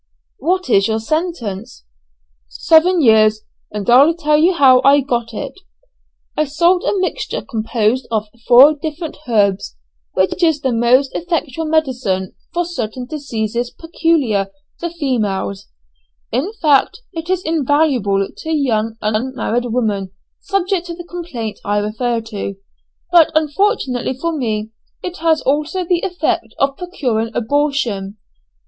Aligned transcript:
"What 0.39 0.67
is 0.67 0.87
your 0.87 0.99
sentence?" 0.99 1.83
"Seven 2.47 3.03
years, 3.03 3.41
and 3.69 3.87
I'll 3.87 4.15
tell 4.15 4.35
you 4.35 4.53
how 4.53 4.81
I 4.83 4.99
got 5.01 5.31
it. 5.31 5.53
I 6.35 6.45
sold 6.45 6.83
a 6.83 6.97
mixture 6.97 7.43
composed 7.43 8.07
of 8.09 8.27
four 8.47 8.73
different 8.73 9.15
herbs, 9.27 9.77
which 10.13 10.41
is 10.41 10.61
the 10.61 10.71
most 10.71 11.13
effectual 11.13 11.65
medicine 11.65 12.33
for 12.51 12.65
certain 12.65 13.05
diseases 13.05 13.69
peculiar 13.69 14.47
to 14.79 14.89
females; 14.89 15.67
in 16.31 16.51
fact, 16.59 17.01
it 17.13 17.29
is 17.29 17.43
invaluable 17.43 18.27
to 18.37 18.49
young 18.49 18.95
unmarried 19.03 19.65
women 19.65 20.09
subject 20.39 20.87
to 20.87 20.95
the 20.95 21.03
complaint 21.03 21.59
I 21.63 21.77
refer 21.77 22.21
to, 22.21 22.55
but, 23.11 23.29
unfortunately 23.35 24.15
for 24.15 24.35
me, 24.35 24.71
it 25.03 25.17
has 25.17 25.41
also 25.41 25.85
the 25.85 25.99
effect 26.01 26.55
of 26.57 26.75
procuring 26.75 27.29
abortion. 27.35 28.17